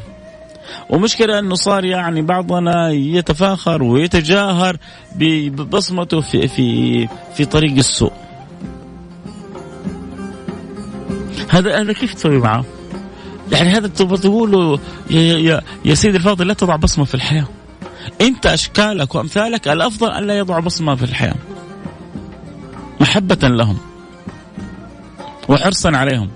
ومشكلة 0.89 1.39
أنه 1.39 1.55
صار 1.55 1.85
يعني 1.85 2.21
بعضنا 2.21 2.89
يتفاخر 2.89 3.83
ويتجاهر 3.83 4.77
ببصمته 5.15 6.21
في 6.21 6.47
في 6.47 7.07
في 7.35 7.45
طريق 7.45 7.77
السوء. 7.77 8.13
هذا 11.49 11.81
هذا 11.81 11.93
كيف 11.93 12.13
تسوي 12.13 12.37
معه؟ 12.37 12.65
يعني 13.51 13.69
هذا 13.69 13.87
تقول 13.87 14.79
يا, 15.09 15.37
يا, 15.37 15.61
يا 15.85 15.95
سيدي 15.95 16.17
الفاضل 16.17 16.47
لا 16.47 16.53
تضع 16.53 16.75
بصمة 16.75 17.05
في 17.05 17.15
الحياة. 17.15 17.47
أنت 18.21 18.45
أشكالك 18.45 19.15
وأمثالك 19.15 19.67
الأفضل 19.67 20.11
أن 20.11 20.23
لا 20.23 20.37
يضع 20.37 20.59
بصمة 20.59 20.95
في 20.95 21.03
الحياة. 21.03 21.35
محبة 23.01 23.47
لهم. 23.47 23.77
وحرصا 25.49 25.97
عليهم. 25.97 26.29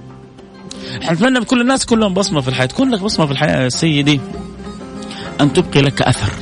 نتمنى 1.12 1.40
بكل 1.40 1.62
الناس 1.62 1.86
كلهم 1.86 2.14
بصمة 2.14 2.42
في 2.42 2.48
الحياة 2.48 2.66
تكون 2.66 2.90
لك 2.90 3.00
بصمة 3.02 3.26
في 3.26 3.32
الحياة 3.32 3.64
يا 3.64 3.70
سيدي. 3.70 4.22
أن 5.42 5.54
تبقي 5.54 5.82
لك 5.82 6.02
أثر. 6.02 6.34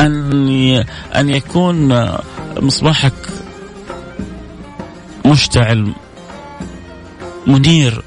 أن 0.00 0.84
أن 1.16 1.30
يكون 1.30 2.08
مصباحك 2.56 3.14
مشتعل 5.26 5.92
منير 7.46 8.02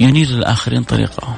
ينير 0.00 0.28
الاخرين 0.28 0.82
طريقهم. 0.82 1.34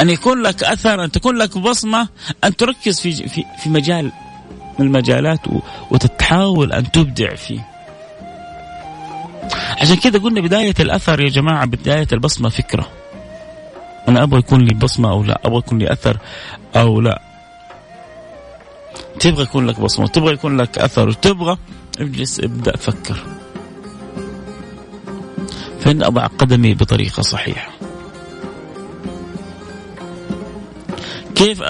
أن 0.00 0.10
يكون 0.10 0.42
لك 0.42 0.64
أثر 0.64 1.04
أن 1.04 1.10
تكون 1.10 1.36
لك 1.36 1.58
بصمة 1.58 2.08
أن 2.44 2.56
تركز 2.56 3.00
في 3.00 3.28
في 3.28 3.44
في 3.62 3.70
مجال 3.70 4.12
من 4.78 4.86
المجالات 4.86 5.40
وتتحاول 5.90 6.72
أن 6.72 6.90
تبدع 6.90 7.34
فيه. 7.34 7.75
عشان 9.76 9.96
كذا 9.96 10.18
قلنا 10.18 10.40
بداية 10.40 10.74
الأثر 10.80 11.20
يا 11.20 11.28
جماعة 11.28 11.66
بداية 11.66 12.06
البصمة 12.12 12.48
فكرة. 12.48 12.88
أنا 14.08 14.22
أبغى 14.22 14.38
يكون 14.38 14.60
لي 14.60 14.74
بصمة 14.74 15.10
أو 15.10 15.24
لا 15.24 15.40
أبغى 15.44 15.58
يكون 15.58 15.78
لي 15.78 15.92
أثر 15.92 16.18
أو 16.76 17.00
لا. 17.00 17.22
تبغى 19.20 19.42
يكون 19.42 19.66
لك 19.66 19.80
بصمة 19.80 20.06
تبغى 20.06 20.34
يكون 20.34 20.56
لك 20.56 20.78
أثر 20.78 21.08
وتبغى 21.08 21.58
اجلس 22.00 22.40
ابدأ 22.40 22.76
فكر. 22.76 23.16
فإن 25.80 26.02
أضع 26.02 26.26
قدمي 26.26 26.74
بطريقة 26.74 27.22
صحيحة. 27.22 27.70
كيف 31.34 31.62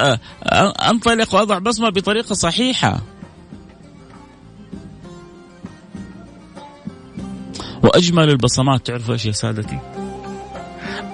أنطلق 0.89 1.35
وأضع 1.35 1.59
بصمة 1.59 1.89
بطريقة 1.89 2.35
صحيحة؟ 2.35 3.01
وأجمل 7.87 8.31
البصمات 8.31 8.87
تعرفوا 8.87 9.15
إيش 9.15 9.27
يا 9.27 9.33
سادتي؟ 9.33 9.79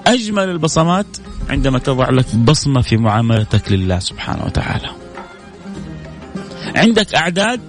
أجمل 0.07 0.49
البصمات 0.49 1.05
عندما 1.49 1.79
تضع 1.79 2.09
لك 2.09 2.35
بصمة 2.35 2.81
في 2.81 2.97
معاملتك 2.97 3.71
لله 3.71 3.99
سبحانه 3.99 4.45
وتعالى. 4.45 4.89
عندك 6.75 7.15
أعداد 7.15 7.61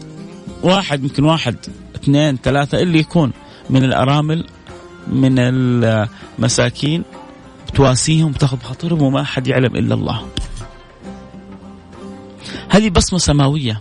واحد 0.62 1.04
يمكن 1.04 1.24
واحد 1.24 1.56
اثنين 1.96 2.36
ثلاثة 2.36 2.78
اللي 2.78 2.98
يكون 2.98 3.32
من 3.70 3.84
الأرامل 3.84 4.46
من 5.06 5.34
المساكين 5.38 7.02
تواسيهم 7.74 8.32
تاخذ 8.32 8.56
بخاطرهم 8.56 9.02
وما 9.02 9.20
أحد 9.20 9.46
يعلم 9.46 9.76
إلا 9.76 9.94
الله. 9.94 10.26
هذه 12.68 12.90
بصمة 12.90 13.18
سماوية. 13.18 13.80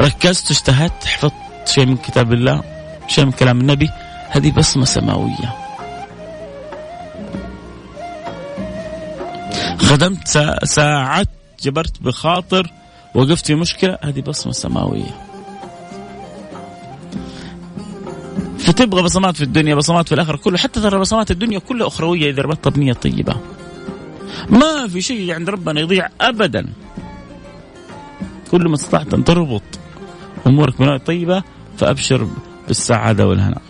ركزت 0.00 0.50
اجتهدت 0.50 1.04
حفظت 1.04 1.34
شيء 1.66 1.86
من 1.86 1.96
كتاب 1.96 2.32
الله. 2.32 2.79
شيء 3.10 3.24
من 3.24 3.32
كلام 3.32 3.60
النبي 3.60 3.90
هذه 4.28 4.50
بصمة 4.50 4.84
سماوية. 4.84 5.54
خدمت 9.78 10.28
ساعدت 10.64 11.28
جبرت 11.62 12.02
بخاطر 12.02 12.72
وقفت 13.14 13.46
في 13.46 13.54
مشكلة 13.54 13.98
هذه 14.04 14.20
بصمة 14.20 14.52
سماوية. 14.52 15.14
فتبغى 18.58 19.02
بصمات 19.02 19.36
في 19.36 19.44
الدنيا 19.44 19.74
بصمات 19.74 20.08
في 20.08 20.14
الآخرة 20.14 20.36
كله 20.36 20.58
حتى 20.58 20.80
ترى 20.80 20.98
بصمات 20.98 21.30
الدنيا 21.30 21.58
كلها 21.58 21.86
أخروية 21.86 22.30
إذا 22.30 22.42
ربطت 22.42 22.68
بنية 22.68 22.92
طيبة. 22.92 23.36
ما 24.48 24.88
في 24.88 25.00
شيء 25.00 25.34
عند 25.34 25.50
ربنا 25.50 25.80
يضيع 25.80 26.08
أبدا. 26.20 26.66
كل 28.50 28.68
ما 28.68 28.74
استطعت 28.74 29.14
أن 29.14 29.24
تربط 29.24 29.62
أمورك 30.46 30.78
بنية 30.78 30.96
طيبة 30.96 31.42
فأبشر 31.78 32.28
بالسعادة 32.70 33.28
والهناء 33.28 33.62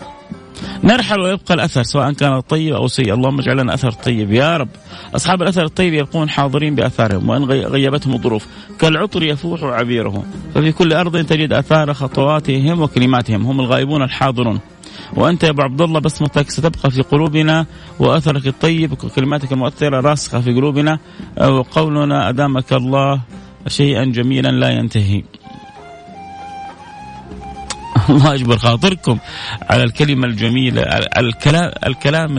نرحل 0.84 1.20
ويبقى 1.20 1.54
الأثر 1.54 1.82
سواء 1.82 2.12
كان 2.12 2.40
طيب 2.40 2.74
أو 2.74 2.86
سيء. 2.86 3.14
اللهم 3.14 3.38
اجعل 3.38 3.56
لنا 3.56 3.74
أثر 3.74 3.90
طيب. 3.90 4.32
يا 4.32 4.56
رب 4.56 4.68
أصحاب 5.16 5.42
الأثر 5.42 5.64
الطيب 5.64 5.94
يبقون 5.94 6.28
حاضرين 6.28 6.74
بأثارهم 6.74 7.28
وإن 7.28 7.44
غيبتهم 7.44 8.14
الظروف. 8.14 8.46
كالعطر 8.78 9.22
يفوح 9.22 9.62
عبيره. 9.62 10.24
ففي 10.54 10.72
كل 10.72 10.92
أرض 10.92 11.26
تجد 11.26 11.52
أثار 11.52 11.94
خطواتهم 11.94 12.82
وكلماتهم. 12.82 13.46
هم 13.46 13.60
الغائبون 13.60 14.02
الحاضرون. 14.02 14.60
وأنت 15.16 15.44
يا 15.44 15.50
أبو 15.50 15.62
عبد 15.62 15.80
الله 15.80 16.00
بصمتك 16.00 16.50
ستبقى 16.50 16.90
في 16.90 17.02
قلوبنا 17.02 17.66
وأثرك 17.98 18.46
الطيب 18.46 18.92
وكلماتك 18.92 19.52
المؤثرة 19.52 20.00
راسخة 20.00 20.40
في 20.40 20.52
قلوبنا. 20.52 20.98
وقولنا 21.40 22.28
أدامك 22.28 22.72
الله 22.72 23.20
شيئا 23.68 24.04
جميلا 24.04 24.48
لا 24.48 24.68
ينتهي. 24.70 25.22
الله 28.10 28.34
يجبر 28.34 28.58
خاطركم 28.58 29.18
على 29.70 29.82
الكلمة 29.82 30.26
الجميلة 30.26 30.82
الكلام 31.16 31.72
الكلام 31.86 32.38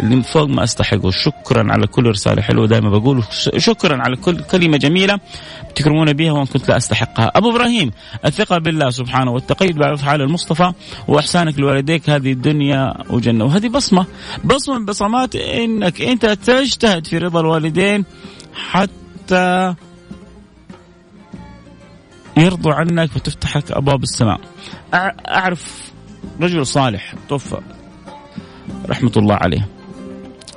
اللي 0.00 0.22
فوق 0.22 0.48
ما 0.48 0.64
أستحقه. 0.64 1.10
شكرا 1.10 1.72
على 1.72 1.86
كل 1.86 2.06
رسالة 2.06 2.42
حلوة. 2.42 2.66
دائما 2.66 2.90
بقول 2.90 3.24
شكرا 3.56 4.02
على 4.02 4.16
كل 4.16 4.42
كلمة 4.42 4.76
جميلة 4.76 5.20
تكرمون 5.74 6.12
بها 6.12 6.32
وأن 6.32 6.46
كنت 6.46 6.68
لا 6.68 6.76
أستحقها. 6.76 7.32
أبو 7.34 7.50
إبراهيم 7.50 7.90
الثقة 8.24 8.58
بالله 8.58 8.90
سبحانه 8.90 9.30
والتقيد 9.30 9.78
بافعال 9.78 10.22
المصطفى 10.22 10.72
وإحسانك 11.08 11.58
لوالديك. 11.58 12.10
هذه 12.10 12.32
الدنيا 12.32 12.94
وجنة. 13.10 13.44
وهذه 13.44 13.68
بصمة 13.68 14.06
بصمة 14.44 14.78
من 14.78 14.84
بصمات 14.84 15.36
إنك 15.36 16.02
أنت 16.02 16.26
تجتهد 16.26 17.06
في 17.06 17.18
رضا 17.18 17.40
الوالدين 17.40 18.04
حتى 18.54 19.74
يرضوا 22.36 22.74
عنك 22.74 23.10
فتفتح 23.10 23.56
لك 23.56 23.72
أبواب 23.72 24.02
السماء. 24.02 24.40
أعرف 25.28 25.92
رجل 26.40 26.66
صالح 26.66 27.14
توفى 27.28 27.60
رحمة 28.88 29.12
الله 29.16 29.34
عليه. 29.34 29.68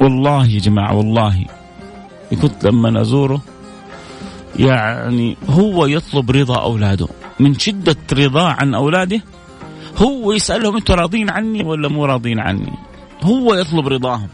والله 0.01 0.47
يا 0.47 0.59
جماعة 0.59 0.95
والله 0.95 1.45
كنت 2.41 2.65
لما 2.65 3.01
ازوره 3.01 3.41
يعني 4.59 5.37
هو 5.49 5.85
يطلب 5.85 6.31
رضا 6.31 6.61
أولاده. 6.61 7.07
من 7.39 7.59
شدة 7.59 7.95
رضاه 8.13 8.49
عن 8.49 8.73
أولاده 8.75 9.21
هو 9.97 10.31
يسألهم 10.31 10.75
أنتم 10.75 10.93
راضين 10.93 11.29
عني 11.29 11.63
ولا 11.63 11.89
مو 11.89 12.05
راضين 12.05 12.39
عني؟ 12.39 12.73
هو 13.23 13.53
يطلب 13.53 13.87
رضاهم. 13.87 14.27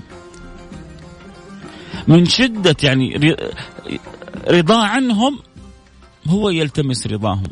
من 2.08 2.26
شدة 2.26 2.76
يعني 2.84 3.36
رضاه 4.50 4.86
عنهم 4.86 5.40
هو 6.28 6.50
يلتمس 6.50 7.08
رضاهم. 7.08 7.48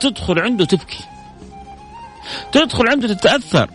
تدخل 0.00 0.38
عنده 0.38 0.64
تبكي. 0.64 1.04
تدخل 2.52 2.88
عنده 2.88 3.14
تتأثر. 3.14 3.70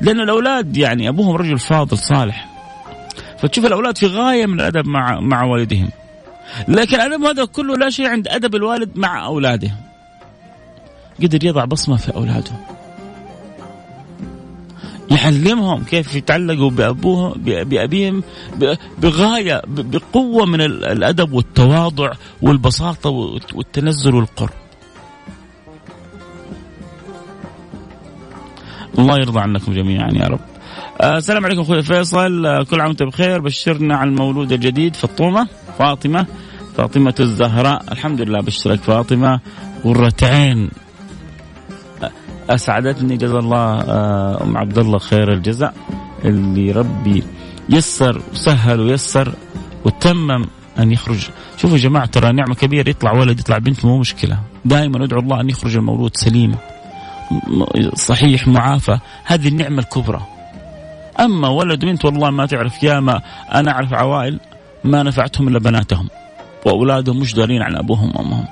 لأن 0.00 0.20
الأولاد 0.20 0.76
يعني 0.76 1.08
أبوهم 1.08 1.36
رجل 1.36 1.58
فاضل 1.58 1.98
صالح. 1.98 2.48
فتشوف 3.38 3.66
الأولاد 3.66 3.98
في 3.98 4.06
غاية 4.06 4.46
من 4.46 4.60
الأدب 4.60 4.86
مع 4.86 5.20
مع 5.20 5.44
والدهم. 5.44 5.90
لكن 6.68 7.00
الأدب 7.00 7.24
هذا 7.24 7.44
كله 7.44 7.76
لا 7.76 7.90
شيء 7.90 8.06
عند 8.06 8.28
أدب 8.28 8.54
الوالد 8.54 8.98
مع 8.98 9.26
اولاده 9.26 9.70
قدر 11.22 11.44
يضع 11.44 11.64
بصمة 11.64 11.96
في 11.96 12.14
أولاده. 12.14 12.77
يعلمهم 15.10 15.84
كيف 15.84 16.14
يتعلقوا 16.14 16.70
بابوهم 16.70 17.32
بأبيهم 17.44 18.22
بغايه 18.98 19.62
بقوة 19.66 20.46
من 20.46 20.60
الأدب 20.60 21.32
والتواضع 21.32 22.12
والبساطة 22.42 23.10
والتنزل 23.54 24.14
والقرب. 24.14 24.50
الله 28.98 29.14
يرضى 29.14 29.40
عنكم 29.40 29.72
جميعا 29.72 30.10
يا 30.10 30.26
رب. 30.26 30.40
آه، 31.00 31.16
السلام 31.16 31.44
عليكم 31.44 31.60
أخوي 31.60 31.82
فيصل. 31.82 32.46
آه، 32.46 32.62
كل 32.62 32.80
عام 32.80 32.88
وأنت 32.88 33.02
بخير. 33.02 33.40
بشرنا 33.40 33.96
عن 33.96 34.08
المولود 34.08 34.52
الجديد 34.52 34.96
فطومه 34.96 35.48
فاطمة. 35.78 36.26
فاطمة 36.76 37.14
الزهراء. 37.20 37.92
الحمد 37.92 38.20
لله 38.20 38.40
بشرك 38.40 38.80
فاطمة. 38.80 39.40
قرة 39.84 40.14
عين. 40.22 40.70
أسعدتني 42.50 43.16
جزا 43.16 43.38
الله 43.38 43.80
آه، 43.80 44.42
أم 44.42 44.56
عبد 44.56 44.78
الله 44.78 44.98
خير 44.98 45.32
الجزاء. 45.32 45.74
اللي 46.24 46.72
ربي 46.72 47.24
يسر 47.68 48.22
وسهل 48.32 48.80
ويسر 48.80 49.34
وتمم 49.84 50.46
أن 50.78 50.92
يخرج. 50.92 51.28
شوفوا 51.56 51.76
يا 51.76 51.82
جماعة 51.82 52.06
ترى 52.06 52.32
نعمة 52.32 52.54
كبيرة 52.54 52.90
يطلع 52.90 53.12
ولد 53.12 53.40
يطلع 53.40 53.58
بنت 53.58 53.84
مو 53.84 53.98
مشكلة. 53.98 54.38
دائما 54.64 55.04
أدعو 55.04 55.20
الله 55.20 55.40
أن 55.40 55.50
يخرج 55.50 55.76
المولود 55.76 56.10
سليم 56.14 56.54
صحيح 57.94 58.48
معافى. 58.48 58.98
هذه 59.24 59.48
النعمة 59.48 59.78
الكبرى. 59.78 60.20
أما 61.20 61.48
ولد 61.48 61.84
بنت 61.84 62.04
والله 62.04 62.30
ما 62.30 62.46
تعرف 62.46 62.82
ياما 62.82 63.20
أنا 63.54 63.70
أعرف 63.70 63.94
عوائل 63.94 64.40
ما 64.84 65.02
نفعتهم 65.02 65.48
إلا 65.48 65.58
بناتهم. 65.58 66.08
وأولادهم 66.66 67.18
مش 67.18 67.34
دارين 67.34 67.62
عن 67.62 67.76
أبوهم 67.76 68.12
وأمهم. 68.16 68.44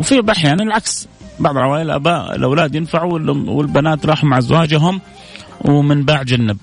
وفي 0.00 0.22
أحيانا 0.30 0.62
العكس. 0.62 1.08
بعض 1.40 1.56
العوائل 1.56 1.86
الأباء 1.86 2.36
الأولاد 2.36 2.74
ينفعوا 2.74 3.18
والبنات 3.30 4.06
راحوا 4.06 4.28
مع 4.28 4.38
ازواجهم 4.38 5.00
ومن 5.60 6.04
باع 6.04 6.22
جنب. 6.22 6.58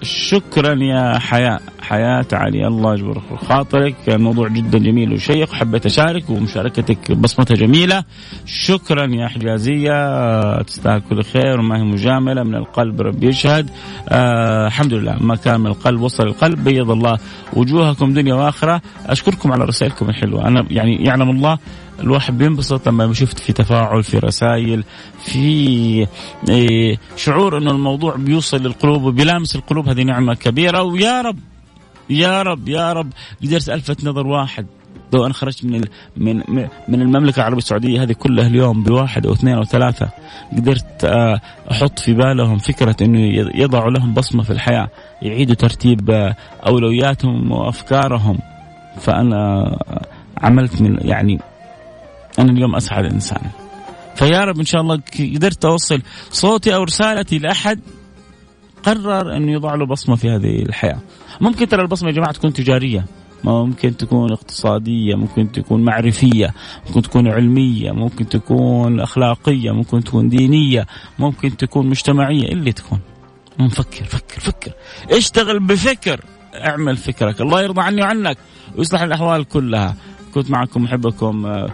فشكرا 0.00 0.74
يا 0.74 1.18
حياة 1.18 1.60
حياة 1.90 2.26
علي 2.32 2.66
الله 2.66 2.94
يجبر 2.94 3.22
خاطرك. 3.48 3.94
كان 4.06 4.20
موضوع 4.20 4.48
جدا 4.48 4.78
جميل 4.78 5.12
وشيق. 5.12 5.52
حبيت 5.52 5.86
أشارك 5.86 6.30
ومشاركتك 6.30 7.12
بصمتها 7.12 7.54
جميلة. 7.54 8.04
شكرا 8.46 9.06
يا 9.06 9.28
حجازية. 9.28 10.62
تستاهل 10.62 11.00
كل 11.00 11.22
خير 11.22 11.60
وما 11.60 11.78
هي 11.78 11.82
مجاملة. 11.82 12.42
من 12.42 12.54
القلب 12.54 13.00
ربي 13.00 13.26
يشهد. 13.26 13.70
آه 14.08 14.66
الحمد 14.66 14.94
لله. 14.94 15.16
ما 15.20 15.36
كان 15.36 15.60
من 15.60 15.66
القلب 15.66 16.00
وصل 16.00 16.26
القلب. 16.26 16.64
بيض 16.64 16.90
الله 16.90 17.18
وجوهكم 17.52 18.12
دنيا 18.12 18.34
وآخرة. 18.34 18.82
أشكركم 19.06 19.52
على 19.52 19.64
رسائلكم 19.64 20.08
الحلوة. 20.08 20.46
أنا 20.48 20.66
يعني 20.70 21.04
يعلم 21.04 21.30
الله 21.30 21.58
الواحد 22.00 22.38
بينبسط 22.38 22.88
لما 22.88 23.12
شفت 23.12 23.38
في 23.38 23.52
تفاعل 23.52 24.02
في 24.02 24.18
رسائل 24.18 24.84
في 25.24 26.06
إيه، 26.48 26.98
شعور 27.16 27.58
إنه 27.58 27.70
الموضوع 27.70 28.16
بيوصل 28.16 28.56
للقلوب 28.56 29.02
وبيلامس 29.02 29.56
القلوب. 29.56 29.88
هذه 29.88 30.02
نعمة 30.02 30.34
كبيرة. 30.34 30.82
ويا 30.82 31.22
رب 31.22 31.38
يا 32.10 32.42
رب 32.42 32.68
يا 32.68 32.92
رب. 32.92 33.12
قدرت 33.42 33.68
ألفت 33.68 34.04
نظر 34.04 34.26
واحد. 34.26 34.66
لو 35.12 35.26
أنا 35.26 35.34
خرجت 35.34 35.64
من 35.64 35.84
من 36.16 36.42
من 36.88 37.02
المملكة 37.02 37.40
العربية 37.40 37.58
السعودية 37.58 38.02
هذه 38.02 38.12
كلها 38.12 38.46
اليوم 38.46 38.82
بواحد 38.82 39.26
أو 39.26 39.32
اثنين 39.32 39.54
أو 39.54 39.64
ثلاثة 39.64 40.08
قدرت 40.56 41.04
آه، 41.04 41.40
أحط 41.70 41.98
في 41.98 42.14
بالهم 42.14 42.58
فكرة 42.58 42.96
إنه 43.02 43.18
يضعوا 43.54 43.90
لهم 43.90 44.14
بصمة 44.14 44.42
في 44.42 44.50
الحياة 44.50 44.88
يعيدوا 45.22 45.54
ترتيب 45.54 46.10
آه، 46.10 46.36
أولوياتهم 46.66 47.52
وأفكارهم. 47.52 48.38
فأنا 49.00 49.64
عملت 50.38 50.82
من 50.82 50.98
يعني 51.00 51.40
أنا 52.38 52.52
اليوم 52.52 52.74
اسعد 52.74 53.04
انسان 53.04 53.42
فيا 54.14 54.44
رب 54.44 54.58
إن 54.58 54.64
شاء 54.64 54.80
الله 54.80 55.00
قدرت 55.18 55.64
أوصل 55.64 56.02
صوتي 56.30 56.74
أو 56.74 56.82
رسالتي 56.82 57.38
لأحد 57.38 57.80
قرر 58.82 59.36
إنه 59.36 59.52
يضع 59.52 59.74
له 59.74 59.86
بصمة 59.86 60.16
في 60.16 60.30
هذه 60.30 60.62
الحياة. 60.62 60.98
ممكن 61.40 61.68
ترى 61.68 61.82
البصمة 61.82 62.08
يا 62.08 62.14
جماعة 62.14 62.32
تكون 62.32 62.52
تجارية، 62.52 63.04
ممكن 63.44 63.96
تكون 63.96 64.32
اقتصادية، 64.32 65.14
ممكن 65.14 65.52
تكون 65.52 65.84
معرفية، 65.84 66.54
ممكن 66.86 67.02
تكون 67.02 67.28
علمية، 67.28 67.92
ممكن 67.92 68.28
تكون 68.28 69.00
أخلاقية، 69.00 69.70
ممكن 69.70 70.04
تكون 70.04 70.28
دينية، 70.28 70.86
ممكن 71.18 71.56
تكون 71.56 71.86
مجتمعية، 71.86 72.52
اللي 72.52 72.72
تكون. 72.72 73.00
نفكر 73.60 74.04
فكر 74.04 74.40
فكر. 74.40 74.72
اشتغل 75.10 75.60
بفكر. 75.60 76.20
اعمل 76.54 76.96
فكرك. 76.96 77.40
الله 77.40 77.62
يرضى 77.62 77.80
عني 77.80 78.02
وعنك. 78.02 78.38
ويصلح 78.76 79.02
الأحوال 79.02 79.44
كلها. 79.44 79.96
كنت 80.34 80.50
معكم 80.50 80.82
محبكم 80.82 81.46
آه، 81.46 81.70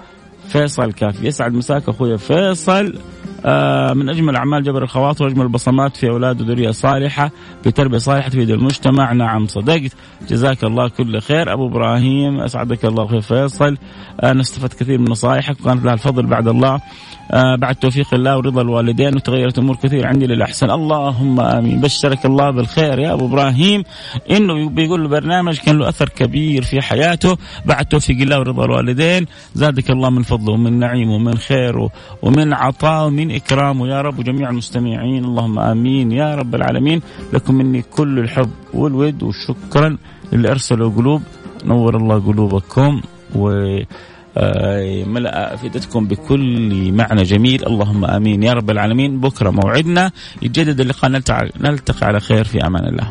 فيصل 0.49 0.93
كافي. 0.93 1.27
يسعد 1.27 1.53
مساك 1.53 1.89
أخوي 1.89 2.19
فيصل. 2.19 2.99
من 3.95 4.09
أجمل 4.09 4.37
أعمال 4.37 4.63
جبر 4.63 4.83
الخواطر 4.83 5.25
واجمل 5.25 5.43
البصمات 5.43 5.97
في 5.97 6.09
أولاد 6.09 6.41
وذرية 6.41 6.71
صالحة 6.71 7.31
بتربية 7.67 7.99
صالحة 7.99 8.29
تفيد 8.29 8.51
المجتمع. 8.51 9.13
نعم 9.13 9.47
صدقت. 9.47 9.93
جزاك 10.29 10.65
الله 10.65 10.89
كل 10.89 11.21
خير. 11.21 11.53
أبو 11.53 11.69
إبراهيم 11.69 12.41
أسعدك 12.41 12.85
الله 12.85 13.05
أخوي 13.05 13.23
فيصل. 13.23 13.77
أنا 14.23 14.41
استفدت 14.41 14.81
كثير 14.81 14.99
من 14.99 15.11
نصائحك. 15.11 15.61
وكانت 15.61 15.85
لها 15.85 15.95
الفضل 15.95 16.27
بعد 16.27 16.49
الله. 16.49 16.81
آه 17.31 17.57
بعد 17.57 17.75
توفيق 17.75 18.15
الله 18.15 18.37
ورضا 18.37 18.63
الوالدين 18.63 19.17
وتغيرت 19.17 19.59
أمور 19.59 19.77
كثير 19.77 20.07
عندي 20.07 20.27
للأحسن. 20.27 20.71
اللهم 20.71 21.41
آمين. 21.41 21.81
بشرك 21.81 22.27
الله 22.27 22.51
بالخير 22.51 22.99
يا 22.99 23.13
أبو 23.13 23.27
إبراهيم. 23.27 23.83
إنه 24.31 24.69
بيقول 24.69 25.03
البرنامج 25.03 25.59
كان 25.59 25.79
له 25.79 25.89
أثر 25.89 26.09
كبير 26.09 26.63
في 26.63 26.81
حياته. 26.81 27.37
بعد 27.67 27.87
توفيق 27.87 28.21
الله 28.21 28.39
ورضا 28.39 28.65
الوالدين 28.65 29.27
زادك 29.55 29.91
الله 29.91 30.11
من 30.11 30.23
فضله 30.23 30.53
ومن 30.53 30.79
نعيمه 30.79 31.15
ومن 31.15 31.37
خيره 31.37 31.91
ومن 32.23 32.53
عطاء 32.53 33.07
ومن 33.07 33.36
اكرامه 33.37 33.89
يا 33.89 34.01
رب 34.01 34.19
وجميع 34.19 34.51
المستمعين. 34.51 35.25
اللهم 35.25 35.59
آمين 35.59 36.13
يا 36.13 36.35
رب 36.35 36.55
العالمين. 36.55 37.01
لكم 37.33 37.55
مني 37.55 37.83
كل 37.83 38.19
الحب 38.19 38.51
والود 38.75 39.23
وشكرا 39.23 39.97
اللي 40.33 40.51
ارسلوا 40.51 40.91
قلوب 40.97 41.23
نور 41.65 41.97
الله 41.97 42.19
قلوبكم 42.27 43.01
و 43.35 43.51
آه، 44.39 45.05
ملأ 45.05 45.55
أفئدتكم 45.55 46.07
بكل 46.07 46.93
معنى 46.93 47.23
جميل. 47.23 47.67
اللهم 47.67 48.05
آمين 48.05 48.43
يا 48.43 48.53
رب 48.53 48.71
العالمين. 48.71 49.21
بكرة 49.21 49.51
موعدنا. 49.51 50.11
يتجدد 50.43 50.81
اللقاء. 50.81 51.11
نلتقي 51.61 52.07
على 52.07 52.21
خير 52.21 52.45
في 52.45 52.67
أمان 52.67 52.85
الله. 52.85 53.07